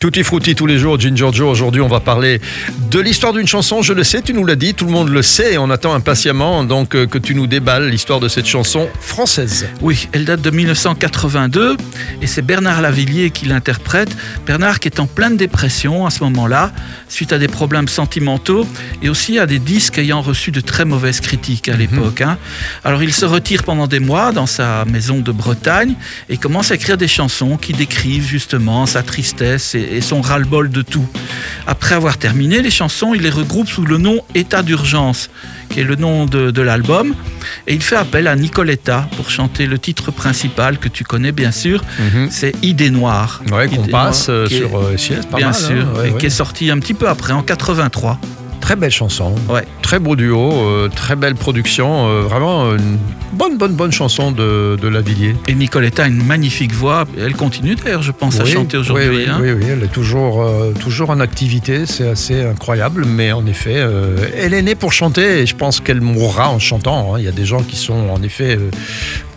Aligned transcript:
Tutti 0.00 0.22
frutti 0.22 0.54
tous 0.54 0.66
les 0.66 0.78
jours, 0.78 0.96
Ginger 1.00 1.30
Joe. 1.32 1.50
Aujourd'hui, 1.50 1.80
on 1.80 1.88
va 1.88 1.98
parler 1.98 2.40
de 2.88 3.00
l'histoire 3.00 3.32
d'une 3.32 3.48
chanson. 3.48 3.82
Je 3.82 3.92
le 3.92 4.04
sais, 4.04 4.22
tu 4.22 4.32
nous 4.32 4.46
l'as 4.46 4.54
dit, 4.54 4.72
tout 4.72 4.84
le 4.84 4.92
monde 4.92 5.08
le 5.08 5.22
sait 5.22 5.54
et 5.54 5.58
on 5.58 5.70
attend 5.70 5.92
impatiemment 5.92 6.62
donc 6.62 6.94
euh, 6.94 7.08
que 7.08 7.18
tu 7.18 7.34
nous 7.34 7.48
déballes 7.48 7.88
l'histoire 7.90 8.20
de 8.20 8.28
cette 8.28 8.46
chanson 8.46 8.88
française. 9.00 9.66
Oui, 9.80 10.08
elle 10.12 10.24
date 10.24 10.40
de 10.40 10.50
1982 10.50 11.76
et 12.22 12.28
c'est 12.28 12.42
Bernard 12.42 12.80
Lavillier 12.80 13.30
qui 13.30 13.46
l'interprète. 13.46 14.16
Bernard 14.46 14.78
qui 14.78 14.86
est 14.86 15.00
en 15.00 15.08
pleine 15.08 15.36
dépression 15.36 16.06
à 16.06 16.10
ce 16.10 16.22
moment-là, 16.22 16.70
suite 17.08 17.32
à 17.32 17.38
des 17.38 17.48
problèmes 17.48 17.88
sentimentaux 17.88 18.68
et 19.02 19.08
aussi 19.08 19.40
à 19.40 19.46
des 19.46 19.58
disques 19.58 19.98
ayant 19.98 20.20
reçu 20.22 20.52
de 20.52 20.60
très 20.60 20.84
mauvaises 20.84 21.18
critiques 21.20 21.68
à 21.68 21.72
Mhm. 21.72 21.78
l'époque. 21.80 22.20
hein. 22.20 22.38
Alors 22.84 23.02
il 23.02 23.12
se 23.12 23.24
retire 23.24 23.64
pendant 23.64 23.88
des 23.88 23.98
mois 23.98 24.30
dans 24.30 24.46
sa 24.46 24.84
maison 24.84 25.18
de 25.18 25.32
Bretagne 25.32 25.94
et 26.28 26.36
commence 26.36 26.70
à 26.70 26.76
écrire 26.76 26.96
des 26.98 27.08
chansons 27.08 27.56
qui 27.56 27.72
décrivent 27.72 28.28
justement 28.28 28.86
sa 28.86 29.02
tristesse 29.02 29.74
et, 29.74 29.87
et 29.90 30.00
son 30.00 30.20
ras-le-bol 30.20 30.70
de 30.70 30.82
tout. 30.82 31.06
Après 31.66 31.94
avoir 31.94 32.16
terminé 32.18 32.62
les 32.62 32.70
chansons, 32.70 33.12
il 33.14 33.22
les 33.22 33.30
regroupe 33.30 33.68
sous 33.68 33.84
le 33.84 33.98
nom 33.98 34.20
État 34.34 34.62
d'urgence, 34.62 35.30
qui 35.68 35.80
est 35.80 35.84
le 35.84 35.96
nom 35.96 36.24
de, 36.26 36.50
de 36.50 36.62
l'album, 36.62 37.14
et 37.66 37.74
il 37.74 37.82
fait 37.82 37.96
appel 37.96 38.26
à 38.26 38.36
Nicoletta 38.36 39.08
pour 39.16 39.30
chanter 39.30 39.66
le 39.66 39.78
titre 39.78 40.10
principal 40.10 40.78
que 40.78 40.88
tu 40.88 41.04
connais 41.04 41.32
bien 41.32 41.52
sûr, 41.52 41.82
c'est 42.30 42.54
Idée 42.62 42.90
Noire. 42.90 43.42
Mhm. 43.46 43.52
Ouais, 43.54 43.68
qu'on 43.68 43.86
passe 43.86 44.28
Noire, 44.28 44.38
euh, 44.40 44.46
qui 44.46 44.54
est- 44.54 44.58
sur 44.58 44.78
euh, 44.78 44.96
pas 45.30 45.36
Bien 45.36 45.50
mal, 45.50 45.56
hein. 45.56 45.66
sûr, 45.66 45.86
Ouais, 45.98 46.08
et 46.08 46.12
ouais. 46.12 46.18
qui 46.18 46.26
est 46.26 46.30
sorti 46.30 46.70
un 46.70 46.78
petit 46.78 46.94
peu 46.94 47.08
après, 47.08 47.32
en 47.32 47.42
83. 47.42 48.18
Très 48.68 48.76
belle 48.76 48.90
chanson. 48.90 49.34
Ouais. 49.48 49.64
Très 49.80 49.98
beau 49.98 50.14
duo, 50.14 50.52
euh, 50.52 50.88
très 50.94 51.16
belle 51.16 51.34
production. 51.34 52.06
euh, 52.06 52.20
vraiment 52.20 52.74
une 52.76 52.98
bonne, 53.32 53.56
bonne, 53.56 53.72
bonne 53.72 53.92
chanson 53.92 54.30
de, 54.30 54.76
de 54.78 54.88
Lavillier. 54.88 55.34
Et 55.46 55.54
Nicoletta 55.54 56.04
a 56.04 56.08
une 56.08 56.22
magnifique 56.22 56.74
voix. 56.74 57.06
Elle 57.18 57.34
continue 57.34 57.76
d'ailleurs, 57.76 58.02
je 58.02 58.12
pense, 58.12 58.38
à 58.40 58.44
chanter 58.44 58.76
aujourd'hui. 58.76 59.08
Oui, 59.08 59.16
oui, 59.20 59.26
hein. 59.26 59.38
oui, 59.40 59.52
oui, 59.52 59.64
elle 59.72 59.84
est 59.84 59.90
toujours, 59.90 60.42
euh, 60.42 60.74
toujours 60.78 61.08
en 61.08 61.20
activité, 61.20 61.86
c'est 61.86 62.10
assez 62.10 62.42
incroyable, 62.44 63.06
mais 63.06 63.32
en 63.32 63.46
effet, 63.46 63.82
elle 64.36 64.52
est 64.52 64.60
née 64.60 64.74
pour 64.74 64.92
chanter 64.92 65.40
et 65.40 65.46
je 65.46 65.56
pense 65.56 65.80
qu'elle 65.80 66.02
mourra 66.02 66.50
en 66.50 66.58
chantant. 66.58 67.14
hein. 67.14 67.18
Il 67.20 67.24
y 67.24 67.28
a 67.28 67.32
des 67.32 67.46
gens 67.46 67.62
qui 67.62 67.76
sont 67.76 68.10
en 68.10 68.22
effet 68.22 68.58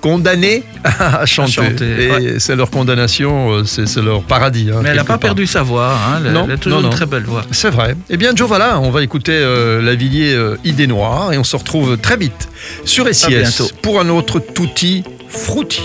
condamnés 0.00 0.62
à 0.84 1.26
chanter. 1.26 1.52
chanter, 1.52 2.04
et 2.04 2.10
ouais. 2.10 2.34
c'est 2.38 2.54
leur 2.56 2.70
condamnation, 2.70 3.52
euh, 3.52 3.64
c'est 3.64 4.02
leur 4.02 4.22
paradis. 4.22 4.70
hein, 4.72 4.80
Mais 4.82 4.90
elle 4.90 4.96
n'a 4.96 5.02
pas 5.04 5.14
part. 5.14 5.20
perdu 5.20 5.46
sa 5.46 5.62
voix. 5.62 5.92
hein. 5.92 6.20
Elle, 6.24 6.32
Non, 6.32 6.44
elle 6.46 6.52
a 6.52 6.56
toujours 6.56 6.78
non, 6.78 6.84
non. 6.84 6.90
une 6.90 6.96
très 6.96 7.06
belle 7.06 7.24
voix. 7.24 7.44
C'est 7.50 7.70
vrai. 7.70 7.96
Eh 8.10 8.16
bien, 8.16 8.34
Joe, 8.34 8.46
voilà, 8.48 8.78
on 8.80 8.90
va 8.90 9.02
écouter 9.02 9.32
euh, 9.34 9.82
Lavillier 9.82 10.34
euh, 10.34 10.56
Idée 10.64 10.86
Noire 10.86 11.32
et 11.32 11.38
on 11.38 11.44
se 11.44 11.56
retrouve 11.56 11.96
très 11.98 12.16
vite 12.16 12.48
sur 12.84 13.06
SIS 13.12 13.72
pour 13.82 14.00
un 14.00 14.08
autre 14.08 14.38
Tutti 14.38 15.02
Frutti. 15.28 15.82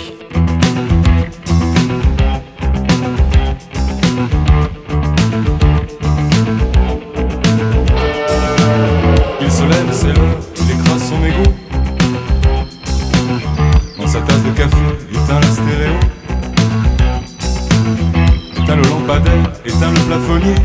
Éteint 19.65 19.91
le 19.91 19.99
plafonnier. 20.01 20.55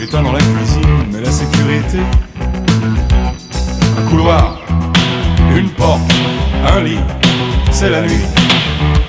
Éteint 0.00 0.22
dans 0.22 0.32
la 0.32 0.40
cuisine, 0.40 1.06
mais 1.12 1.20
la 1.20 1.30
sécurité. 1.30 1.98
Un 3.98 4.10
couloir, 4.10 4.60
une 5.56 5.68
porte, 5.70 6.00
un 6.66 6.80
lit, 6.82 7.00
c'est 7.70 7.90
la 7.90 8.02
nuit. 8.02 8.24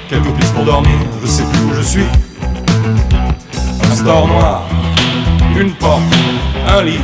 Quelques 0.09 0.31
pistes 0.31 0.53
pour 0.53 0.65
dormir, 0.65 0.97
je 1.21 1.27
sais 1.27 1.43
plus 1.43 1.63
où 1.65 1.73
je 1.75 1.81
suis. 1.81 2.05
Un 3.83 3.95
store 3.95 4.27
noir, 4.27 4.63
une 5.59 5.71
porte, 5.71 6.01
un 6.67 6.83
lit, 6.83 7.01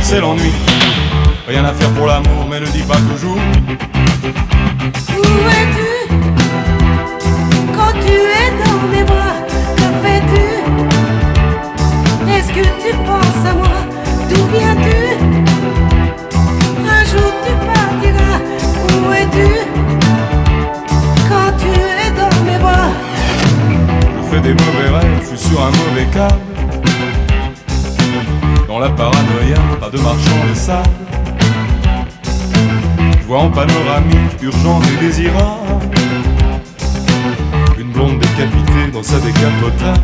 c'est 0.00 0.20
l'ennui. 0.20 0.52
Rien 1.46 1.64
à 1.64 1.72
faire 1.72 1.90
pour 1.90 2.06
l'amour, 2.06 2.46
mais 2.48 2.60
ne 2.60 2.66
dis 2.66 2.82
pas 2.82 2.96
toujours. 2.96 3.38
Sur 25.52 25.62
un 25.62 25.70
mauvais 25.70 26.06
câble. 26.06 26.40
Dans 28.66 28.78
la 28.78 28.88
paranoïa, 28.88 29.58
pas 29.78 29.90
de 29.90 29.98
marchand 29.98 30.46
de 30.48 30.54
sable. 30.54 30.88
Je 33.20 33.26
vois 33.26 33.40
en 33.40 33.50
panoramique, 33.50 34.40
urgente 34.40 34.84
et 34.94 35.04
désirable. 35.04 35.90
Une 37.78 37.92
blonde 37.92 38.18
décapitée 38.18 38.90
dans 38.94 39.02
sa 39.02 39.18
décapotable. 39.18 40.00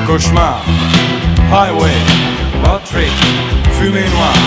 Un 0.00 0.06
cauchemar, 0.06 0.62
highway, 1.52 1.98
Patrick, 2.64 3.12
fumée 3.72 4.08
noire. 4.14 4.46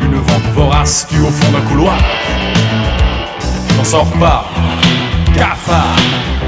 Une 0.00 0.14
vente 0.14 0.54
vorace 0.54 1.06
tue 1.10 1.20
au 1.20 1.30
fond 1.30 1.52
d'un 1.52 1.66
couloir. 1.68 1.98
J'en 3.76 3.84
sors 3.84 4.10
pas, 4.12 4.46
cafard, 5.34 5.96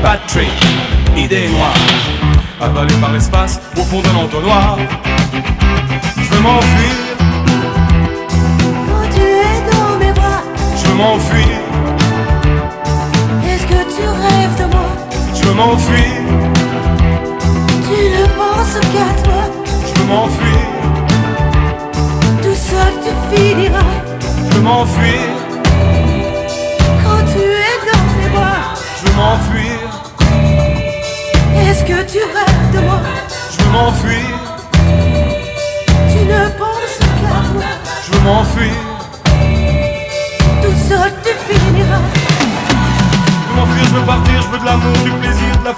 Patrick, 0.02 0.48
idée 1.16 1.48
noire. 1.48 1.74
Avalé 2.60 2.94
par 2.96 3.12
l'espace 3.12 3.60
au 3.76 3.82
fond 3.82 4.00
d'un 4.00 4.16
entonnoir. 4.16 4.78
Je 6.16 6.28
veux 6.36 6.40
m'enfuir, 6.40 6.94
Quand 8.88 9.08
tu 9.14 9.20
es 9.22 9.70
dans 9.70 9.98
mes 9.98 10.12
bras 10.12 10.42
je 10.76 10.86
veux 10.88 10.94
m'enfuir, 10.94 11.56
Est-ce 13.44 13.66
que 13.66 13.82
tu 13.94 14.02
rêves 14.06 14.56
de 14.58 14.66
moi? 14.72 14.88
Je 15.34 15.42
veux 15.46 15.54
m'enfuir, 15.54 16.19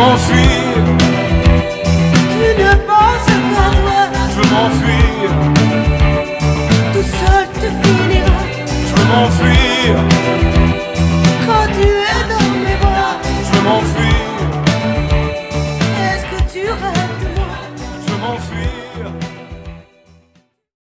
M'enfuir, 0.00 0.72
Tu 2.32 2.46
ne 2.62 2.72
penses 2.88 3.24
qu'à 3.26 3.38
toi 3.52 3.68
je 4.30 4.36
veux 4.40 4.50
m'enfuir, 4.54 5.28
Tout 6.92 7.08
seul 7.20 7.44
tu 7.60 7.68
finiras. 7.82 8.44
Je 8.88 8.92
veux 8.96 9.08
m'enfuir, 9.12 9.49